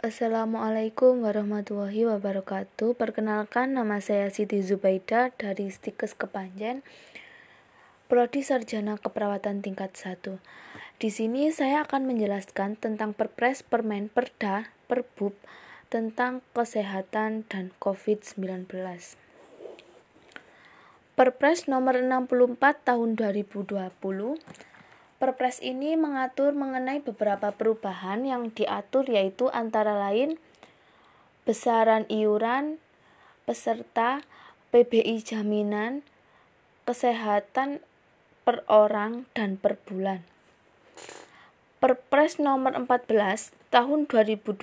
Assalamualaikum 0.00 1.28
warahmatullahi 1.28 2.08
wabarakatuh. 2.08 2.96
Perkenalkan 2.96 3.76
nama 3.76 4.00
saya 4.00 4.32
Siti 4.32 4.64
Zubaida 4.64 5.28
dari 5.36 5.68
Stikes 5.68 6.16
Kepanjen, 6.16 6.80
Prodi 8.08 8.40
Sarjana 8.40 8.96
Keperawatan 8.96 9.60
tingkat 9.60 9.92
1. 9.92 10.40
Di 10.96 11.12
sini 11.12 11.52
saya 11.52 11.84
akan 11.84 12.08
menjelaskan 12.08 12.80
tentang 12.80 13.12
Perpres, 13.12 13.60
Permen, 13.60 14.08
Perda, 14.08 14.72
Perbub 14.88 15.36
tentang 15.92 16.40
kesehatan 16.56 17.44
dan 17.52 17.68
COVID-19. 17.76 18.72
Perpres 21.12 21.68
nomor 21.68 22.00
64 22.00 22.88
tahun 22.88 23.20
2020 23.20 24.64
Perpres 25.20 25.60
ini 25.60 26.00
mengatur 26.00 26.56
mengenai 26.56 27.04
beberapa 27.04 27.52
perubahan 27.52 28.24
yang 28.24 28.48
diatur 28.56 29.04
yaitu 29.04 29.52
antara 29.52 29.92
lain 29.92 30.40
besaran 31.44 32.08
iuran 32.08 32.80
peserta 33.44 34.24
PBI 34.72 35.20
jaminan 35.20 36.00
kesehatan 36.88 37.84
per 38.48 38.64
orang 38.64 39.28
dan 39.36 39.60
per 39.60 39.76
bulan. 39.84 40.24
Perpres 41.84 42.40
nomor 42.40 42.72
14 42.72 43.52
tahun 43.68 44.08
2021 44.08 44.56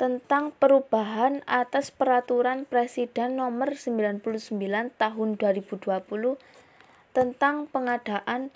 tentang 0.00 0.56
perubahan 0.56 1.44
atas 1.44 1.92
peraturan 1.92 2.64
Presiden 2.64 3.36
nomor 3.36 3.76
99 3.76 4.24
tahun 4.96 5.28
2020 5.36 5.84
tentang 7.12 7.68
pengadaan 7.68 8.54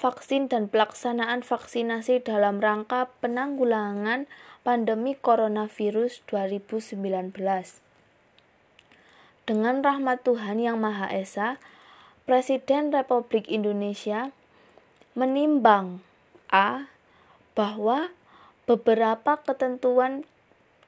vaksin 0.00 0.48
dan 0.48 0.72
pelaksanaan 0.72 1.44
vaksinasi 1.44 2.24
dalam 2.24 2.56
rangka 2.56 3.12
penanggulangan 3.20 4.24
pandemi 4.64 5.12
coronavirus 5.12 6.24
2019. 6.24 7.36
Dengan 9.44 9.84
rahmat 9.84 10.24
Tuhan 10.24 10.56
Yang 10.56 10.78
Maha 10.80 11.12
Esa, 11.12 11.60
Presiden 12.24 12.88
Republik 12.96 13.44
Indonesia 13.52 14.32
menimbang 15.12 16.00
A. 16.48 16.88
bahwa 17.52 18.08
beberapa 18.64 19.36
ketentuan 19.44 20.24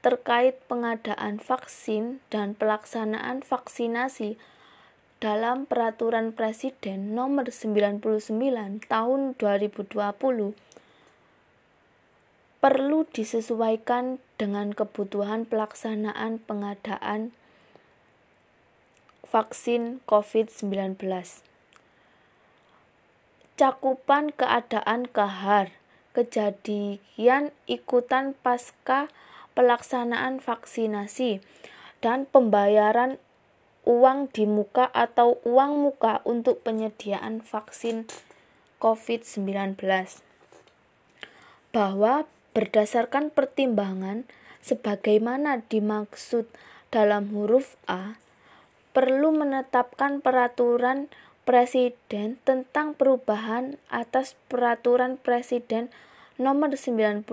terkait 0.01 0.57
pengadaan 0.65 1.37
vaksin 1.37 2.17
dan 2.33 2.57
pelaksanaan 2.57 3.45
vaksinasi 3.45 4.41
dalam 5.23 5.63
Peraturan 5.63 6.35
Presiden 6.35 7.15
Nomor 7.15 7.47
99 7.47 8.03
Tahun 8.83 9.21
2020 9.39 9.95
perlu 12.59 12.99
disesuaikan 13.07 14.19
dengan 14.35 14.75
kebutuhan 14.75 15.47
pelaksanaan 15.47 16.43
pengadaan 16.43 17.31
vaksin 19.23 20.03
COVID-19. 20.03 20.99
Cakupan 23.55 24.35
keadaan 24.35 25.07
kahar, 25.07 25.71
kejadian 26.11 27.55
ikutan 27.71 28.35
pasca 28.43 29.07
pelaksanaan 29.55 30.43
vaksinasi, 30.43 31.39
dan 32.03 32.27
pembayaran 32.27 33.23
uang 33.83 34.31
di 34.31 34.47
muka 34.47 34.87
atau 34.95 35.43
uang 35.43 35.83
muka 35.83 36.23
untuk 36.23 36.63
penyediaan 36.63 37.43
vaksin 37.43 38.07
COVID-19. 38.79 39.79
Bahwa 41.75 42.27
berdasarkan 42.55 43.31
pertimbangan 43.31 44.23
sebagaimana 44.63 45.63
dimaksud 45.67 46.47
dalam 46.93 47.33
huruf 47.35 47.75
A, 47.89 48.15
perlu 48.95 49.35
menetapkan 49.35 50.23
peraturan 50.23 51.11
Presiden 51.43 52.39
tentang 52.47 52.95
perubahan 52.95 53.75
atas 53.91 54.39
peraturan 54.47 55.19
Presiden 55.19 55.91
nomor 56.39 56.71
99 56.79 57.27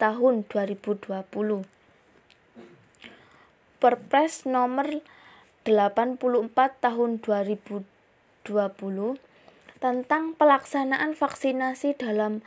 tahun 0.00 0.34
2020. 0.48 1.68
Perpres 3.76 4.48
nomor 4.48 5.04
84 5.66 6.54
tahun 6.78 7.18
2020 7.18 7.82
tentang 9.82 10.24
pelaksanaan 10.38 11.18
vaksinasi 11.18 11.98
dalam 11.98 12.46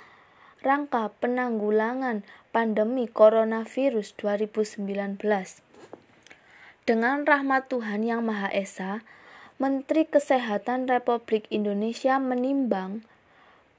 rangka 0.64 1.12
penanggulangan 1.20 2.24
pandemi 2.56 3.12
coronavirus 3.12 4.16
2019. 4.16 5.20
Dengan 6.88 7.28
rahmat 7.28 7.68
Tuhan 7.68 8.08
Yang 8.08 8.22
Maha 8.24 8.50
Esa, 8.56 9.04
Menteri 9.60 10.08
Kesehatan 10.08 10.88
Republik 10.88 11.44
Indonesia 11.52 12.16
menimbang 12.24 13.04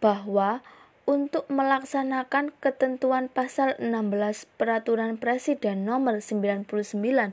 bahwa 0.04 0.60
untuk 1.08 1.48
melaksanakan 1.48 2.52
ketentuan 2.60 3.32
pasal 3.32 3.72
16 3.80 4.44
Peraturan 4.60 5.16
Presiden 5.16 5.88
nomor 5.88 6.20
99 6.20 7.32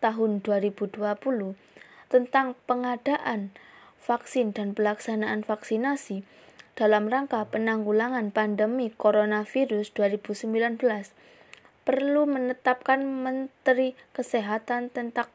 tahun 0.00 0.40
2020 0.42 0.98
tentang 2.10 2.58
pengadaan 2.66 3.54
vaksin 4.00 4.56
dan 4.56 4.74
pelaksanaan 4.74 5.46
vaksinasi 5.46 6.24
dalam 6.74 7.12
rangka 7.12 7.44
penanggulangan 7.46 8.32
pandemi 8.32 8.88
coronavirus 8.90 9.92
2019 9.92 10.80
perlu 11.84 12.22
menetapkan 12.24 13.04
Menteri 13.04 13.96
Kesehatan 14.16 14.88
tentang 14.88 15.28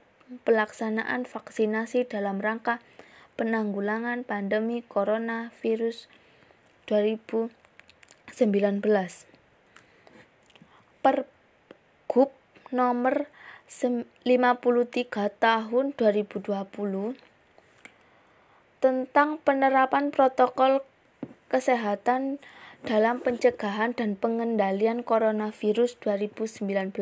pelaksanaan 0.45 1.29
vaksinasi 1.29 2.09
dalam 2.09 2.41
rangka 2.41 2.81
penanggulangan 3.37 4.25
pandemi 4.25 4.81
coronavirus 4.81 6.09
2019. 6.89 7.53
Pergub 11.05 12.31
nomor 12.73 13.29
53 13.65 15.09
tahun 15.41 15.85
2020 15.97 17.17
tentang 18.77 19.29
penerapan 19.41 20.13
protokol 20.13 20.85
kesehatan 21.49 22.37
dalam 22.85 23.17
pencegahan 23.17 23.97
dan 23.97 24.13
pengendalian 24.13 25.01
coronavirus 25.01 25.97
2019. 26.05 26.93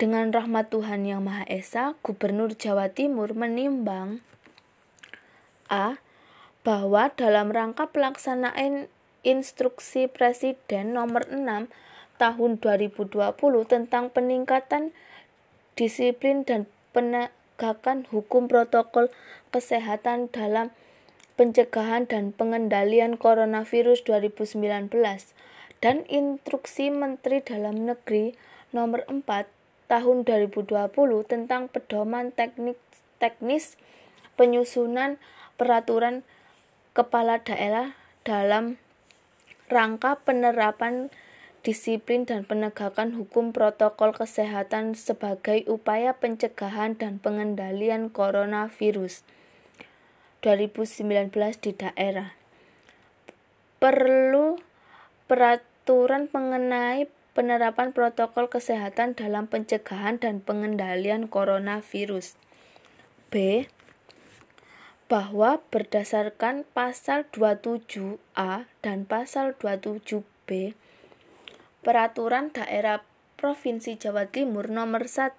Dengan 0.00 0.32
rahmat 0.32 0.72
Tuhan 0.72 1.04
Yang 1.04 1.22
Maha 1.22 1.44
Esa, 1.46 1.84
Gubernur 2.00 2.56
Jawa 2.56 2.88
Timur 2.88 3.36
menimbang 3.36 4.24
A. 5.68 6.00
bahwa 6.64 7.12
dalam 7.12 7.52
rangka 7.52 7.92
pelaksanaan 7.92 8.88
instruksi 9.22 10.08
Presiden 10.08 10.96
nomor 10.96 11.28
6 11.28 11.70
tahun 12.22 12.62
2020 12.62 13.18
tentang 13.66 14.14
peningkatan 14.14 14.94
disiplin 15.74 16.46
dan 16.46 16.70
penegakan 16.94 18.06
hukum 18.14 18.46
protokol 18.46 19.10
kesehatan 19.50 20.30
dalam 20.30 20.70
pencegahan 21.34 22.06
dan 22.06 22.30
pengendalian 22.30 23.18
coronavirus 23.18 24.06
2019 24.06 24.94
dan 25.82 26.06
instruksi 26.06 26.94
Menteri 26.94 27.42
Dalam 27.42 27.90
Negeri 27.90 28.38
nomor 28.70 29.02
4 29.10 29.26
tahun 29.90 30.22
2020 30.22 30.70
tentang 31.26 31.66
pedoman 31.66 32.30
teknik 32.30 32.78
teknis 33.18 33.74
penyusunan 34.38 35.18
peraturan 35.58 36.22
kepala 36.94 37.42
daerah 37.42 37.98
dalam 38.22 38.78
rangka 39.66 40.22
penerapan 40.22 41.10
disiplin 41.62 42.26
dan 42.26 42.42
penegakan 42.42 43.14
hukum 43.14 43.54
protokol 43.54 44.10
kesehatan 44.10 44.98
sebagai 44.98 45.62
upaya 45.70 46.18
pencegahan 46.18 46.98
dan 46.98 47.22
pengendalian 47.22 48.10
coronavirus 48.10 49.22
2019 50.42 51.30
di 51.62 51.72
daerah. 51.78 52.34
Perlu 53.78 54.58
peraturan 55.30 56.26
mengenai 56.34 57.06
penerapan 57.38 57.94
protokol 57.94 58.50
kesehatan 58.50 59.14
dalam 59.14 59.46
pencegahan 59.46 60.18
dan 60.18 60.42
pengendalian 60.42 61.30
coronavirus. 61.30 62.34
B. 63.30 63.66
Bahwa 65.06 65.62
berdasarkan 65.70 66.66
pasal 66.74 67.28
27A 67.30 68.66
dan 68.82 69.06
pasal 69.06 69.54
27B 69.56 70.74
Peraturan 71.82 72.54
Daerah 72.54 73.02
Provinsi 73.34 73.98
Jawa 73.98 74.30
Timur 74.30 74.70
Nomor 74.70 75.10
1 75.10 75.34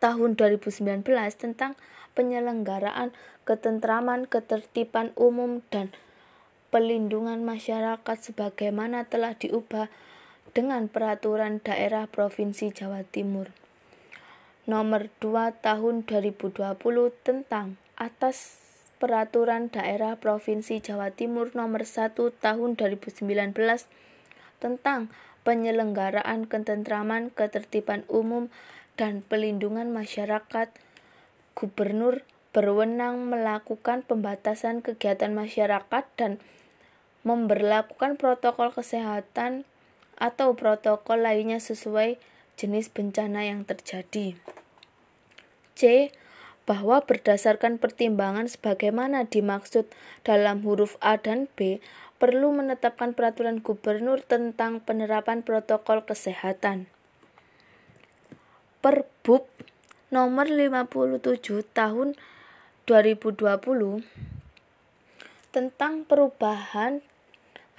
Tahun 0.00 0.30
2019 0.32 0.80
tentang 1.36 1.76
penyelenggaraan 2.16 3.12
ketentraman, 3.44 4.24
ketertiban 4.24 5.12
umum 5.20 5.60
dan 5.68 5.92
pelindungan 6.72 7.44
masyarakat 7.44 8.16
sebagaimana 8.16 9.04
telah 9.04 9.36
diubah 9.36 9.92
dengan 10.56 10.88
peraturan 10.88 11.60
daerah 11.60 12.08
Provinsi 12.08 12.72
Jawa 12.72 13.04
Timur 13.04 13.52
nomor 14.64 15.12
2 15.20 15.52
tahun 15.60 16.08
2020 16.08 16.64
tentang 17.20 17.76
atas 18.00 18.56
peraturan 18.96 19.68
daerah 19.68 20.16
Provinsi 20.16 20.80
Jawa 20.80 21.12
Timur 21.12 21.52
nomor 21.52 21.84
1 21.84 22.16
tahun 22.16 22.70
2019 22.80 23.20
tentang 24.60 25.08
penyelenggaraan 25.42 26.46
ketentraman, 26.46 27.32
ketertiban 27.32 28.04
umum, 28.06 28.52
dan 29.00 29.24
pelindungan 29.24 29.88
masyarakat, 29.88 30.68
gubernur 31.56 32.22
berwenang 32.52 33.32
melakukan 33.32 34.04
pembatasan 34.04 34.84
kegiatan 34.84 35.32
masyarakat 35.32 36.04
dan 36.20 36.36
memberlakukan 37.24 38.20
protokol 38.20 38.74
kesehatan 38.76 39.64
atau 40.20 40.52
protokol 40.52 41.24
lainnya 41.24 41.62
sesuai 41.62 42.20
jenis 42.60 42.92
bencana 42.92 43.48
yang 43.48 43.64
terjadi. 43.64 44.36
C. 45.72 46.12
Bahwa 46.68 47.02
berdasarkan 47.02 47.80
pertimbangan 47.80 48.46
sebagaimana 48.46 49.26
dimaksud 49.26 49.88
dalam 50.22 50.62
huruf 50.62 51.00
A 51.00 51.16
dan 51.16 51.48
B, 51.56 51.80
perlu 52.20 52.52
menetapkan 52.52 53.16
peraturan 53.16 53.64
gubernur 53.64 54.20
tentang 54.20 54.84
penerapan 54.84 55.40
protokol 55.40 56.04
kesehatan. 56.04 56.84
Perbub 58.84 59.48
nomor 60.12 60.48
57 60.48 61.64
tahun 61.72 62.18
2020 62.84 64.04
tentang 65.50 66.04
perubahan 66.04 67.02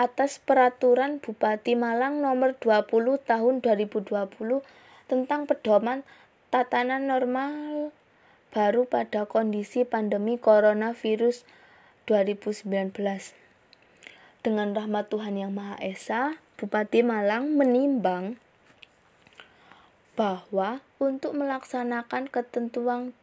atas 0.02 0.42
peraturan 0.42 1.22
Bupati 1.22 1.78
Malang 1.78 2.26
nomor 2.26 2.58
20 2.58 3.22
tahun 3.22 3.62
2020 3.62 4.10
tentang 5.06 5.42
pedoman 5.46 6.02
tatanan 6.50 7.06
normal 7.06 7.94
baru 8.52 8.84
pada 8.84 9.24
kondisi 9.24 9.88
pandemi 9.88 10.36
coronavirus 10.36 11.48
2019. 12.06 12.68
Dengan 14.44 14.76
rahmat 14.76 15.08
Tuhan 15.08 15.40
Yang 15.40 15.54
Maha 15.56 15.78
Esa, 15.80 16.22
Bupati 16.60 17.00
Malang 17.02 17.56
menimbang 17.56 18.36
bahwa 20.20 20.84
untuk 21.00 21.34
melaksanakan 21.34 22.28
ketentuan 22.28 23.16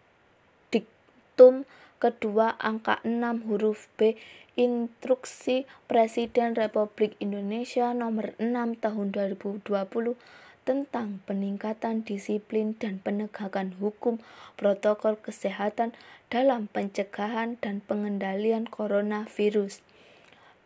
diktum 0.73 1.69
kedua 2.01 2.57
angka 2.57 3.05
6 3.05 3.45
huruf 3.47 3.93
B 4.01 4.17
Instruksi 4.59 5.69
Presiden 5.87 6.57
Republik 6.57 7.15
Indonesia 7.23 7.95
nomor 7.95 8.35
6 8.41 8.83
tahun 8.83 9.07
2020 9.15 10.19
tentang 10.69 11.25
peningkatan 11.25 12.05
disiplin 12.05 12.77
dan 12.77 13.01
penegakan 13.01 13.73
hukum 13.81 14.21
protokol 14.61 15.17
kesehatan 15.17 15.97
dalam 16.29 16.69
pencegahan 16.69 17.57
dan 17.65 17.81
pengendalian 17.81 18.69
coronavirus. 18.69 19.81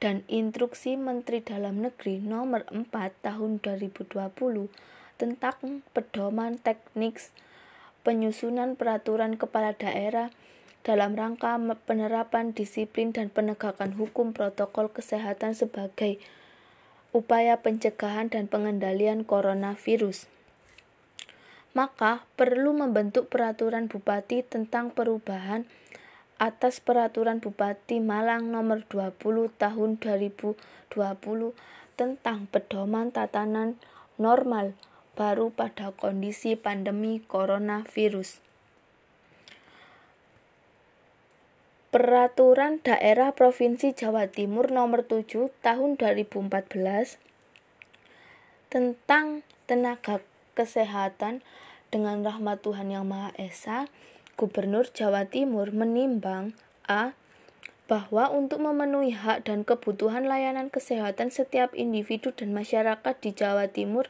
Dan 0.02 0.26
Instruksi 0.26 0.98
Menteri 0.98 1.38
Dalam 1.46 1.78
Negeri 1.78 2.18
Nomor 2.18 2.66
4 2.74 2.90
Tahun 3.22 3.62
2020 3.62 4.10
tentang 5.14 5.86
pedoman 5.94 6.58
teknik 6.58 7.22
penyusunan 8.02 8.74
peraturan 8.74 9.38
kepala 9.38 9.78
daerah 9.78 10.34
dalam 10.82 11.14
rangka 11.14 11.54
penerapan 11.86 12.50
disiplin 12.50 13.14
dan 13.14 13.30
penegakan 13.30 13.94
hukum 13.94 14.34
protokol 14.34 14.90
kesehatan 14.90 15.54
sebagai 15.54 16.18
upaya 17.12 17.60
pencegahan 17.60 18.32
dan 18.32 18.48
pengendalian 18.48 19.22
coronavirus. 19.28 20.26
Maka 21.72 22.28
perlu 22.36 22.76
membentuk 22.76 23.32
peraturan 23.32 23.88
bupati 23.88 24.44
tentang 24.44 24.92
perubahan 24.92 25.64
atas 26.42 26.82
peraturan 26.82 27.38
Bupati 27.38 28.02
Malang 28.02 28.50
nomor 28.50 28.82
20 28.90 29.54
tahun 29.56 29.90
2020 30.02 30.58
tentang 31.94 32.50
pedoman 32.50 33.14
tatanan 33.14 33.78
normal 34.18 34.74
baru 35.14 35.54
pada 35.54 35.94
kondisi 35.94 36.58
pandemi 36.58 37.22
coronavirus. 37.22 38.51
Peraturan 41.92 42.80
Daerah 42.80 43.36
Provinsi 43.36 43.92
Jawa 43.92 44.24
Timur 44.24 44.72
nomor 44.72 45.04
7 45.04 45.52
tahun 45.60 46.00
2014 46.00 46.72
tentang 48.72 49.44
tenaga 49.68 50.24
kesehatan 50.56 51.44
dengan 51.92 52.24
rahmat 52.24 52.64
Tuhan 52.64 52.88
Yang 52.88 53.06
Maha 53.12 53.30
Esa 53.36 53.92
Gubernur 54.40 54.88
Jawa 54.88 55.28
Timur 55.28 55.68
menimbang 55.68 56.56
A. 56.88 57.12
Bahwa 57.92 58.32
untuk 58.32 58.64
memenuhi 58.64 59.12
hak 59.12 59.44
dan 59.52 59.60
kebutuhan 59.60 60.24
layanan 60.24 60.72
kesehatan 60.72 61.28
setiap 61.28 61.76
individu 61.76 62.32
dan 62.32 62.56
masyarakat 62.56 63.20
di 63.20 63.36
Jawa 63.36 63.68
Timur 63.68 64.08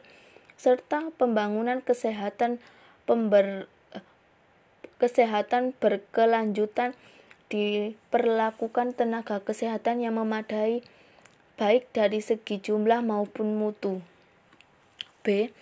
serta 0.55 1.11
pembangunan 1.19 1.83
kesehatan 1.83 2.63
pember, 3.03 3.67
kesehatan 5.03 5.75
berkelanjutan 5.83 6.95
diperlakukan 7.51 8.95
tenaga 8.95 9.43
kesehatan 9.43 10.03
yang 10.03 10.19
memadai 10.19 10.83
baik 11.55 11.89
dari 11.93 12.19
segi 12.19 12.59
jumlah 12.59 13.05
maupun 13.05 13.55
mutu. 13.55 14.01
B. 15.23 15.53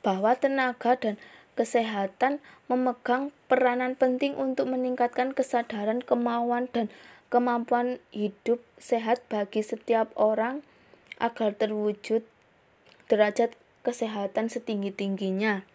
Bahwa 0.00 0.32
tenaga 0.38 0.96
dan 0.96 1.20
kesehatan 1.58 2.40
memegang 2.72 3.34
peranan 3.50 3.98
penting 3.98 4.32
untuk 4.38 4.70
meningkatkan 4.72 5.36
kesadaran, 5.36 6.00
kemauan, 6.00 6.72
dan 6.72 6.88
kemampuan 7.28 8.00
hidup 8.14 8.64
sehat 8.80 9.20
bagi 9.28 9.60
setiap 9.60 10.08
orang 10.16 10.64
agar 11.20 11.52
terwujud 11.52 12.24
derajat 13.12 13.52
kesehatan 13.84 14.48
setinggi-tingginya. 14.48 15.68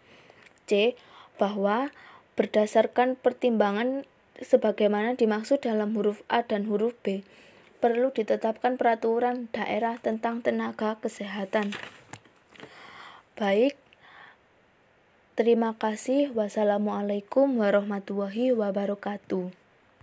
C. 0.65 0.97
Bahwa 1.37 1.93
berdasarkan 2.33 3.19
pertimbangan 3.19 4.07
sebagaimana 4.41 5.15
dimaksud 5.15 5.63
dalam 5.63 5.95
huruf 5.95 6.23
A 6.31 6.43
dan 6.43 6.67
huruf 6.67 6.95
B, 7.03 7.23
perlu 7.79 8.11
ditetapkan 8.11 8.79
peraturan 8.79 9.51
daerah 9.55 9.99
tentang 9.99 10.43
tenaga 10.43 10.99
kesehatan. 10.99 11.75
Baik, 13.35 13.75
Terima 15.35 15.75
kasih. 15.75 16.31
Wassalamualaikum 16.31 17.59
warahmatullahi 17.59 18.55
wabarakatuh. 18.55 19.64